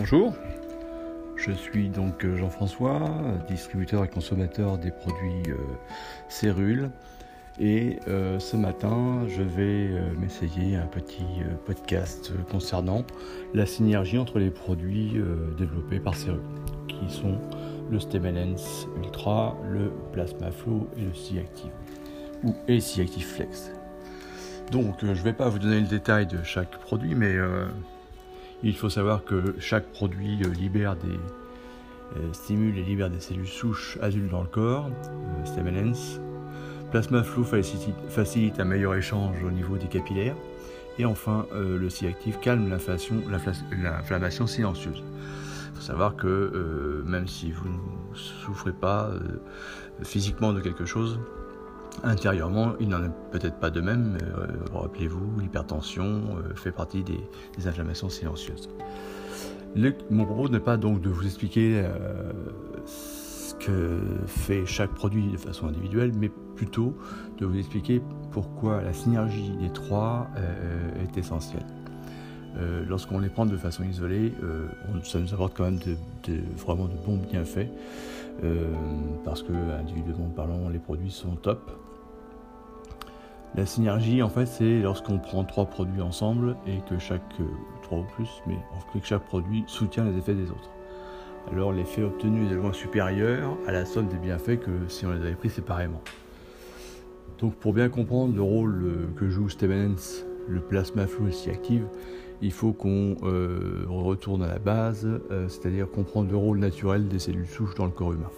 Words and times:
Bonjour, 0.00 0.32
je 1.36 1.52
suis 1.52 1.90
donc 1.90 2.24
euh, 2.24 2.34
Jean-François, 2.38 3.02
distributeur 3.46 4.02
et 4.02 4.08
consommateur 4.08 4.78
des 4.78 4.90
produits 4.90 5.42
euh. 6.42 6.88
Et 7.58 7.98
euh, 8.08 8.38
ce 8.38 8.56
matin, 8.56 9.26
je 9.28 9.42
vais 9.42 9.90
m'essayer 10.18 10.76
un 10.76 10.86
petit 10.86 11.42
podcast 11.66 12.32
concernant 12.50 13.04
la 13.52 13.66
synergie 13.66 14.16
entre 14.16 14.38
les 14.38 14.50
produits 14.50 15.20
développés 15.58 16.00
par 16.00 16.14
Cérule, 16.14 16.40
qui 16.88 17.14
sont 17.14 17.38
le 17.90 18.00
Stemenens 18.00 18.88
Ultra, 18.96 19.54
le 19.70 19.92
Plasma 20.14 20.50
Flow 20.50 20.88
et 20.96 21.02
le 21.02 21.12
C-Active, 21.12 21.72
ou 22.42 22.54
et 22.68 22.80
C-Active 22.80 23.26
Flex. 23.26 23.70
Donc, 24.72 24.94
je 25.02 25.08
ne 25.08 25.12
vais 25.12 25.34
pas 25.34 25.50
vous 25.50 25.58
donner 25.58 25.80
le 25.80 25.88
détail 25.88 26.26
de 26.26 26.42
chaque 26.42 26.78
produit, 26.78 27.14
mais 27.14 27.36
il 28.62 28.76
faut 28.76 28.90
savoir 28.90 29.24
que 29.24 29.54
chaque 29.58 29.86
produit 29.90 30.42
euh, 30.44 30.48
libère 30.48 30.96
des, 30.96 31.18
euh, 32.16 32.32
stimule 32.32 32.76
et 32.78 32.82
libère 32.82 33.10
des 33.10 33.20
cellules 33.20 33.46
souches 33.46 33.98
adultes 34.02 34.30
dans 34.30 34.42
le 34.42 34.48
corps, 34.48 34.90
euh, 35.08 36.18
Plasma 36.90 37.22
Flow 37.22 37.44
facilite, 37.44 38.60
un 38.60 38.64
meilleur 38.64 38.94
échange 38.96 39.42
au 39.44 39.50
niveau 39.50 39.76
des 39.76 39.86
capillaires. 39.86 40.34
Et 40.98 41.04
enfin, 41.04 41.46
le 41.54 41.88
C-active 41.88 42.40
calme 42.40 42.68
l'inflammation 42.68 44.48
silencieuse. 44.48 45.04
Il 45.70 45.76
faut 45.76 45.82
savoir 45.82 46.16
que 46.16 47.02
même 47.06 47.28
si 47.28 47.52
vous 47.52 47.68
ne 47.68 48.16
souffrez 48.16 48.72
pas 48.72 49.12
physiquement 50.02 50.52
de 50.52 50.60
quelque 50.60 50.84
chose, 50.84 51.20
Intérieurement, 52.02 52.72
il 52.80 52.88
n'en 52.88 53.04
est 53.04 53.10
peut-être 53.30 53.56
pas 53.56 53.70
de 53.70 53.80
même. 53.80 54.16
Euh, 54.22 54.46
rappelez-vous, 54.72 55.38
l'hypertension 55.38 56.04
euh, 56.04 56.54
fait 56.54 56.72
partie 56.72 57.02
des, 57.02 57.20
inflammations 57.66 58.08
silencieuses. 58.08 58.70
mon 60.10 60.24
propos 60.24 60.48
n'est 60.48 60.60
pas 60.60 60.78
donc 60.78 61.02
de 61.02 61.10
vous 61.10 61.26
expliquer 61.26 61.82
euh, 61.84 62.32
ce 62.86 63.54
que 63.56 64.00
fait 64.26 64.64
chaque 64.64 64.94
produit 64.94 65.30
de 65.30 65.36
façon 65.36 65.66
individuelle, 65.66 66.12
mais 66.16 66.30
plutôt 66.56 66.96
de 67.38 67.44
vous 67.44 67.58
expliquer 67.58 68.00
pourquoi 68.30 68.80
la 68.80 68.94
synergie 68.94 69.52
des 69.60 69.70
trois 69.70 70.28
est 71.02 71.18
essentielle. 71.18 71.66
Lorsqu'on 72.88 73.18
les 73.18 73.28
prend 73.28 73.46
de 73.46 73.56
façon 73.56 73.84
isolée, 73.84 74.32
ça 75.04 75.18
nous 75.20 75.32
apporte 75.34 75.56
quand 75.56 75.64
même 75.64 75.78
vraiment 76.56 76.86
de 76.86 76.96
bons 77.04 77.16
bienfaits. 77.16 77.68
parce 79.24 79.42
que 79.42 79.52
individuellement 79.52 80.30
parlant, 80.34 80.68
les 80.68 80.78
produits 80.78 81.10
sont 81.10 81.36
top. 81.36 81.70
La 83.56 83.66
synergie, 83.66 84.22
en 84.22 84.28
fait, 84.28 84.46
c'est 84.46 84.78
lorsqu'on 84.78 85.18
prend 85.18 85.42
trois 85.42 85.66
produits 85.66 86.02
ensemble 86.02 86.56
et 86.66 86.78
que 86.88 86.98
chaque, 86.98 87.22
euh, 87.40 87.44
trois 87.82 87.98
ou 87.98 88.04
plus, 88.14 88.28
mais 88.46 88.56
que 88.92 89.04
chaque 89.04 89.24
produit 89.24 89.64
soutient 89.66 90.04
les 90.04 90.16
effets 90.16 90.34
des 90.34 90.50
autres. 90.50 90.70
Alors 91.50 91.72
l'effet 91.72 92.02
obtenu 92.02 92.46
est 92.46 92.54
loin 92.54 92.72
supérieur 92.72 93.56
à 93.66 93.72
la 93.72 93.84
somme 93.84 94.06
des 94.06 94.18
bienfaits 94.18 94.60
que 94.60 94.70
si 94.88 95.04
on 95.04 95.10
les 95.10 95.20
avait 95.20 95.34
pris 95.34 95.50
séparément. 95.50 96.00
Donc 97.40 97.54
pour 97.54 97.72
bien 97.72 97.88
comprendre 97.88 98.36
le 98.36 98.42
rôle 98.42 98.82
euh, 98.84 99.08
que 99.16 99.28
joue 99.28 99.48
Stevenens, 99.48 100.24
le 100.48 100.60
plasma 100.60 101.06
ici 101.28 101.50
active, 101.50 101.86
il 102.42 102.52
faut 102.52 102.72
qu'on 102.72 103.16
euh, 103.24 103.84
retourne 103.88 104.42
à 104.42 104.48
la 104.48 104.58
base, 104.58 105.06
c'est-à-dire 105.48 105.90
comprendre 105.90 106.30
le 106.30 106.36
rôle 106.36 106.58
naturel 106.58 107.06
des 107.06 107.18
cellules 107.18 107.46
souches 107.46 107.74
dans 107.74 107.84
le 107.84 107.90
corps 107.90 108.14
humain. 108.14 108.30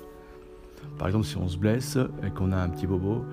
Par 0.99 1.07
exemple, 1.07 1.25
si 1.25 1.37
on 1.37 1.49
se 1.49 1.57
blesse 1.57 1.97
et 2.27 2.31
qu'on 2.31 2.51
a 2.51 2.57
un 2.57 2.69
petit 2.69 2.87
bobo, 2.87 3.25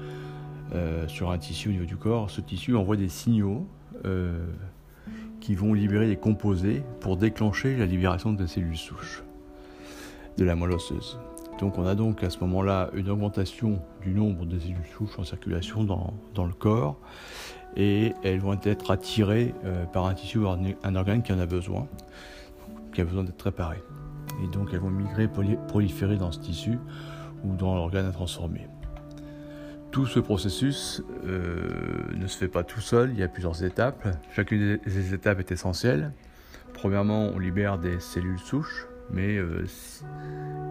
euh, 0.73 1.07
sur 1.07 1.31
un 1.31 1.37
tissu 1.37 1.69
au 1.69 1.71
niveau 1.71 1.85
du 1.85 1.97
corps, 1.97 2.29
ce 2.29 2.41
tissu 2.41 2.75
envoie 2.75 2.95
des 2.95 3.09
signaux 3.09 3.67
euh, 4.05 4.45
qui 5.39 5.55
vont 5.55 5.73
libérer 5.73 6.07
des 6.07 6.17
composés 6.17 6.83
pour 6.99 7.17
déclencher 7.17 7.75
la 7.75 7.85
libération 7.85 8.33
des 8.33 8.47
cellules 8.47 8.77
souches 8.77 9.23
de 10.37 10.45
la 10.45 10.55
moelle 10.55 10.73
osseuse. 10.73 11.17
Donc 11.59 11.77
on 11.77 11.85
a 11.85 11.95
donc 11.95 12.23
à 12.23 12.29
ce 12.29 12.39
moment-là 12.39 12.89
une 12.93 13.09
augmentation 13.09 13.81
du 14.01 14.11
nombre 14.11 14.45
de 14.45 14.59
cellules 14.59 14.77
souches 14.97 15.17
en 15.17 15.23
circulation 15.23 15.83
dans, 15.83 16.13
dans 16.33 16.45
le 16.45 16.53
corps 16.53 16.97
et 17.75 18.13
elles 18.23 18.39
vont 18.39 18.59
être 18.63 18.91
attirées 18.91 19.53
euh, 19.65 19.85
par 19.85 20.05
un 20.05 20.13
tissu 20.13 20.37
ou 20.39 20.47
un 20.47 20.95
organe 20.95 21.21
qui 21.21 21.33
en 21.33 21.39
a 21.39 21.45
besoin, 21.45 21.87
qui 22.93 23.01
a 23.01 23.05
besoin 23.05 23.23
d'être 23.23 23.41
réparé. 23.41 23.77
Et 24.43 24.47
donc 24.47 24.69
elles 24.71 24.79
vont 24.79 24.89
migrer, 24.89 25.27
proliférer 25.67 26.17
dans 26.17 26.31
ce 26.31 26.39
tissu 26.39 26.77
ou 27.43 27.55
dans 27.55 27.75
l'organe 27.75 28.05
à 28.05 28.11
transformer. 28.11 28.67
Tout 29.91 30.05
ce 30.05 30.19
processus 30.19 31.01
euh, 31.25 31.67
ne 32.15 32.27
se 32.27 32.37
fait 32.37 32.47
pas 32.47 32.63
tout 32.63 32.79
seul, 32.79 33.09
il 33.11 33.19
y 33.19 33.23
a 33.23 33.27
plusieurs 33.27 33.63
étapes. 33.63 34.07
Chacune 34.35 34.77
des 34.85 35.13
étapes 35.15 35.39
est 35.39 35.51
essentielle. 35.51 36.11
Premièrement, 36.73 37.31
on 37.33 37.39
libère 37.39 37.79
des 37.79 37.99
cellules 37.99 38.37
souches, 38.37 38.87
mais 39.11 39.37
euh, 39.37 39.65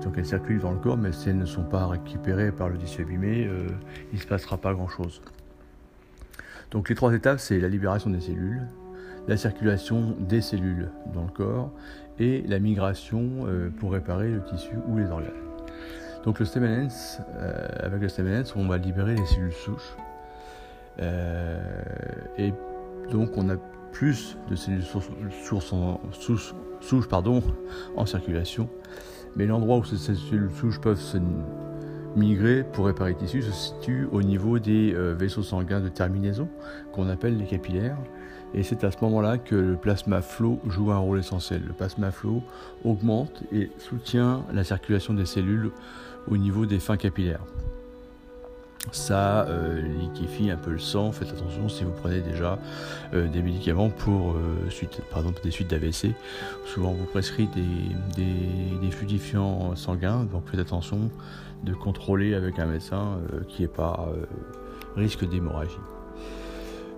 donc 0.05 0.15
elles 0.17 0.27
circulent 0.27 0.61
dans 0.61 0.71
le 0.71 0.79
corps, 0.79 0.97
mais 0.97 1.11
si 1.11 1.31
elles 1.31 1.37
ne 1.37 1.47
sont 1.47 1.65
pas 1.65 1.87
récupérées 1.89 2.53
par 2.53 2.69
le 2.69 2.79
tissu 2.79 3.03
abîmé, 3.03 3.45
euh, 3.47 3.67
il 4.13 4.17
ne 4.17 4.23
se 4.23 4.27
passera 4.27 4.57
pas 4.57 4.73
grand-chose. 4.73 5.21
Donc 6.71 6.89
les 6.89 6.95
trois 6.95 7.13
étapes, 7.13 7.41
c'est 7.41 7.59
la 7.59 7.69
libération 7.69 8.11
des 8.11 8.21
cellules, 8.21 8.63
la 9.27 9.37
circulation 9.37 10.17
des 10.21 10.41
cellules 10.41 10.91
dans 11.13 11.25
le 11.25 11.31
corps 11.31 11.73
et 12.21 12.43
la 12.47 12.59
migration 12.59 13.47
pour 13.79 13.93
réparer 13.93 14.31
le 14.31 14.43
tissu 14.45 14.75
ou 14.87 14.99
les 14.99 15.07
organes. 15.07 15.48
Donc 16.25 16.39
le 16.39 16.45
Stemenens, 16.45 17.21
euh, 17.37 17.69
avec 17.81 18.03
le 18.03 18.09
Stemenens, 18.09 18.53
on 18.57 18.67
va 18.67 18.79
libérer 18.79 19.15
les 19.15 19.27
cellules 19.27 19.53
souches. 19.53 19.97
Euh, 21.01 21.61
et 22.37 22.53
donc 23.11 23.37
on 23.37 23.49
a 23.51 23.57
plus 23.93 24.37
de 24.51 24.57
cellules 24.57 24.83
souches 24.83 25.73
en, 25.73 26.01
pardon, 27.09 27.43
en 27.97 28.07
circulation. 28.07 28.69
Mais 29.37 29.47
l'endroit 29.47 29.79
où 29.79 29.85
ces 29.85 29.97
cellules 29.97 30.51
souches 30.51 30.81
peuvent 30.81 31.01
se 31.01 31.19
migrer 32.17 32.65
pour 32.65 32.87
réparer 32.87 33.11
les 33.11 33.17
tissus 33.17 33.43
se 33.43 33.53
situe 33.53 34.09
au 34.11 34.23
niveau 34.23 34.59
des 34.59 34.93
euh, 34.95 35.15
vaisseaux 35.15 35.43
sanguins 35.43 35.81
de 35.81 35.89
terminaison 35.89 36.49
qu'on 36.93 37.09
appelle 37.09 37.37
les 37.37 37.47
capillaires. 37.47 37.99
Et 38.55 38.63
c'est 38.63 38.85
à 38.85 38.91
ce 38.91 38.97
moment-là 39.03 39.39
que 39.39 39.55
le 39.55 39.77
plasma 39.77 40.23
flow 40.23 40.61
joue 40.69 40.91
un 40.91 40.99
rôle 40.99 41.19
essentiel. 41.19 41.63
Le 41.67 41.73
plasma 41.73 42.11
flow 42.11 42.43
augmente 42.85 43.43
et 43.53 43.71
soutient 43.79 44.43
la 44.53 44.65
circulation 44.65 45.15
des 45.15 45.27
cellules 45.27 45.71
au 46.31 46.37
niveau 46.37 46.67
des 46.67 46.79
fins 46.79 46.97
capillaires. 46.97 47.45
Ça 48.93 49.47
euh, 49.49 49.83
liquéfie 49.83 50.51
un 50.51 50.57
peu 50.57 50.71
le 50.71 50.79
sang. 50.79 51.13
Faites 51.13 51.29
attention 51.29 51.69
si 51.69 51.85
vous 51.85 51.93
prenez 51.93 52.21
déjà 52.21 52.59
euh, 53.13 53.29
des 53.29 53.43
médicaments 53.43 53.91
pour, 53.91 54.33
euh, 54.33 54.71
suite, 54.71 55.03
par 55.11 55.21
exemple, 55.21 55.41
des 55.43 55.51
suites 55.51 55.69
d'AVC. 55.69 56.15
Souvent, 56.65 56.93
vous 56.93 57.05
prescrit 57.05 57.49
des, 57.49 58.27
des, 58.81 58.91
fluidifiants 58.91 59.77
sanguins. 59.77 60.25
Donc, 60.25 60.49
faites 60.49 60.61
attention 60.61 61.11
de 61.65 61.75
contrôler 61.75 62.35
avec 62.35 62.59
un 62.59 62.67
médecin 62.67 63.19
qui 63.49 63.63
n'est 63.63 63.69
pas 63.69 64.09
risque 64.97 65.29
d'hémorragie. 65.29 65.77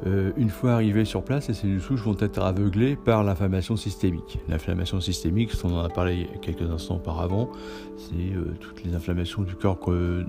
Euh, 0.07 0.33
une 0.37 0.49
fois 0.49 0.73
arrivées 0.73 1.05
sur 1.05 1.23
place, 1.23 1.49
les 1.49 1.55
cellules 1.55 1.81
souches 1.81 2.03
vont 2.03 2.17
être 2.19 2.41
aveuglées 2.41 2.97
par 2.97 3.23
l'inflammation 3.23 3.77
systémique. 3.77 4.39
L'inflammation 4.49 5.01
systémique, 5.01 5.53
on 5.63 5.75
en 5.75 5.85
a 5.85 5.89
parlé 5.89 6.29
quelques 6.41 6.69
instants 6.71 6.97
auparavant, 6.97 7.51
c'est 7.97 8.35
euh, 8.35 8.55
toutes 8.61 8.83
les 8.85 8.95
inflammations 8.95 9.43
du 9.43 9.55
corps 9.55 9.79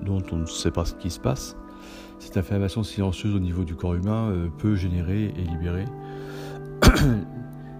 dont 0.04 0.22
on 0.30 0.36
ne 0.36 0.46
sait 0.46 0.70
pas 0.70 0.84
ce 0.84 0.94
qui 0.94 1.10
se 1.10 1.20
passe. 1.20 1.56
Cette 2.18 2.36
inflammation 2.36 2.82
silencieuse 2.82 3.34
au 3.34 3.40
niveau 3.40 3.64
du 3.64 3.74
corps 3.74 3.94
humain 3.94 4.30
euh, 4.30 4.48
peut 4.58 4.74
générer 4.74 5.32
et 5.36 5.42
libérer 5.42 5.86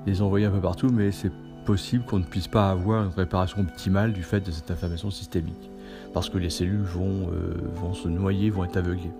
les 0.06 0.22
envoyer 0.22 0.46
un 0.46 0.50
peu 0.50 0.60
partout, 0.60 0.88
mais 0.90 1.12
c'est 1.12 1.32
possible 1.66 2.04
qu'on 2.06 2.18
ne 2.18 2.24
puisse 2.24 2.48
pas 2.48 2.70
avoir 2.70 3.04
une 3.04 3.12
réparation 3.12 3.60
optimale 3.60 4.12
du 4.12 4.22
fait 4.22 4.40
de 4.40 4.50
cette 4.50 4.70
inflammation 4.70 5.10
systémique, 5.10 5.70
parce 6.14 6.30
que 6.30 6.38
les 6.38 6.50
cellules 6.50 6.82
vont 6.82 7.94
se 7.94 8.08
noyer, 8.08 8.50
vont 8.50 8.64
être 8.64 8.78
aveuglées. 8.78 9.12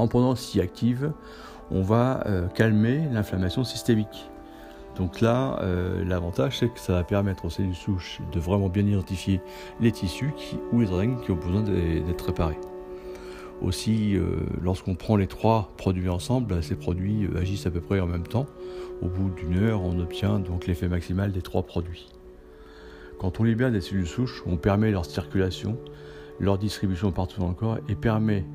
En 0.00 0.08
prenant 0.08 0.34
si 0.34 0.62
active, 0.62 1.12
on 1.70 1.82
va 1.82 2.22
euh, 2.26 2.48
calmer 2.48 3.02
l'inflammation 3.12 3.64
systémique. 3.64 4.30
Donc 4.96 5.20
là, 5.20 5.58
euh, 5.60 6.02
l'avantage, 6.06 6.58
c'est 6.58 6.72
que 6.72 6.80
ça 6.80 6.94
va 6.94 7.04
permettre 7.04 7.44
aux 7.44 7.50
cellules 7.50 7.74
souches 7.74 8.22
de 8.32 8.40
vraiment 8.40 8.70
bien 8.70 8.86
identifier 8.86 9.42
les 9.78 9.92
tissus 9.92 10.32
ou 10.72 10.80
les 10.80 10.90
organes 10.90 11.20
qui 11.20 11.32
ont 11.32 11.36
besoin 11.36 11.60
d'être 11.60 12.24
réparés. 12.24 12.58
Aussi, 13.60 14.16
euh, 14.16 14.38
lorsqu'on 14.62 14.94
prend 14.94 15.16
les 15.16 15.26
trois 15.26 15.70
produits 15.76 16.08
ensemble, 16.08 16.62
ces 16.62 16.76
produits 16.76 17.28
agissent 17.36 17.66
à 17.66 17.70
peu 17.70 17.82
près 17.82 18.00
en 18.00 18.06
même 18.06 18.26
temps. 18.26 18.46
Au 19.02 19.08
bout 19.08 19.28
d'une 19.28 19.58
heure, 19.58 19.82
on 19.82 19.98
obtient 19.98 20.38
donc 20.38 20.66
l'effet 20.66 20.88
maximal 20.88 21.30
des 21.30 21.42
trois 21.42 21.62
produits. 21.62 22.08
Quand 23.18 23.38
on 23.38 23.44
libère 23.44 23.70
des 23.70 23.82
cellules 23.82 24.06
souches, 24.06 24.42
on 24.46 24.56
permet 24.56 24.92
leur 24.92 25.04
circulation, 25.04 25.76
leur 26.38 26.56
distribution 26.56 27.12
partout 27.12 27.38
dans 27.38 27.48
le 27.48 27.54
corps 27.54 27.76
et 27.86 27.94
permet 27.94 28.46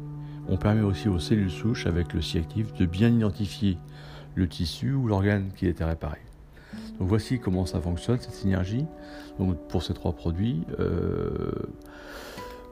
on 0.48 0.58
permet 0.58 0.82
aussi 0.82 1.10
aux 1.10 1.20
cellules 1.20 1.52
souches, 1.52 1.88
avec 1.88 2.14
le 2.14 2.22
C-actif, 2.22 2.74
de 2.74 2.86
bien 2.86 3.10
identifier 3.10 3.78
le 4.36 4.48
tissu 4.48 4.94
ou 4.94 5.08
l'organe 5.08 5.50
qui 5.56 5.68
était 5.68 5.84
réparé. 5.84 6.20
Donc 7.00 7.08
voici 7.08 7.40
comment 7.40 7.66
ça 7.66 7.80
fonctionne, 7.80 8.20
cette 8.20 8.34
synergie. 8.34 8.86
Pour 9.70 9.84
ces 9.84 9.94
trois 9.94 10.14
produits, 10.14 10.64
euh, 10.80 11.52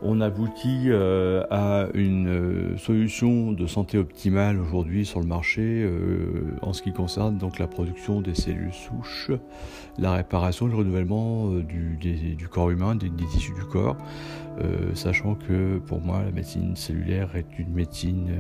on 0.04 0.20
aboutit 0.20 0.88
euh, 0.88 1.44
à 1.50 1.88
une 1.94 2.28
euh, 2.28 2.78
solution 2.78 3.54
de 3.54 3.66
santé 3.68 3.98
optimale 3.98 4.60
aujourd'hui 4.60 5.06
sur 5.06 5.22
le 5.22 5.26
marché 5.26 5.62
euh, 5.62 6.58
en 6.62 6.74
ce 6.74 6.82
qui 6.82 6.92
concerne 6.92 7.38
donc 7.38 7.58
la 7.58 7.68
production 7.68 8.20
des 8.20 8.36
cellules 8.36 8.74
souches, 8.74 9.32
la 9.98 10.14
réparation 10.14 10.68
le 10.68 10.76
renouvellement 10.76 11.50
du, 11.52 11.98
du, 11.98 12.48
corps 12.50 12.70
humain, 12.70 12.96
des, 12.96 13.10
tissus 13.10 13.54
du 13.54 13.64
corps, 13.64 13.98
sachant 14.94 15.36
que 15.36 15.78
pour 15.80 16.02
moi 16.02 16.24
la 16.24 16.32
médecine 16.32 16.76
cellulaire 16.76 17.36
est 17.36 17.60
une 17.60 17.72
médecine 17.74 18.32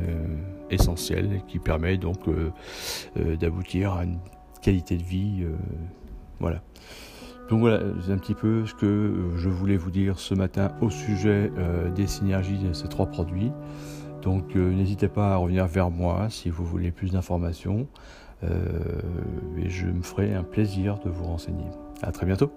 essentielle 0.70 1.42
qui 1.48 1.60
permet 1.60 1.98
donc 1.98 2.20
d'aboutir 3.40 3.94
à 3.94 4.04
une 4.04 4.18
qualité 4.62 4.98
de 4.98 5.04
vie. 5.04 5.46
voilà. 6.40 6.62
Donc 7.54 7.60
voilà, 7.60 7.82
c'est 8.04 8.12
un 8.12 8.18
petit 8.18 8.34
peu 8.34 8.66
ce 8.66 8.74
que 8.74 9.14
je 9.36 9.48
voulais 9.48 9.78
vous 9.78 9.92
dire 9.92 10.18
ce 10.18 10.34
matin 10.34 10.72
au 10.82 10.90
sujet 10.90 11.52
euh, 11.56 11.88
des 11.92 12.08
synergies 12.08 12.58
de 12.58 12.74
ces 12.74 12.88
trois 12.88 13.06
produits. 13.06 13.52
Donc 14.24 14.56
euh, 14.56 14.74
n'hésitez 14.74 15.08
pas 15.08 15.34
à 15.34 15.36
revenir 15.36 15.68
vers 15.68 15.92
moi 15.92 16.32
si 16.32 16.50
vous 16.50 16.66
voulez 16.66 16.90
plus 16.90 17.12
d'informations 17.12 17.86
euh, 18.44 18.58
et 19.56 19.70
je 19.70 19.86
me 19.86 20.02
ferai 20.02 20.34
un 20.34 20.42
plaisir 20.42 20.98
de 20.98 21.12
vous 21.12 21.26
renseigner. 21.26 21.68
À 22.02 22.12
très 22.12 22.26
bientôt. 22.26 22.52